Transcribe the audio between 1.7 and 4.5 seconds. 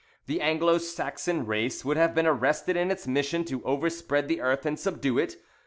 would have been arrested in its mission to overspread the